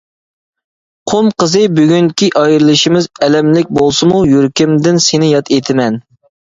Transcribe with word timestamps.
قۇم 1.11 1.29
قىزى 1.43 1.61
بۈگۈنكى 1.81 2.31
ئايرىلىشىمىز 2.41 3.11
ئەلەملىك 3.29 3.73
بولسىمۇ 3.81 4.27
يۈرىكىمدىن 4.35 5.03
سېنى 5.09 5.35
ياد 5.39 5.55
ئېتىمەن. 5.59 6.07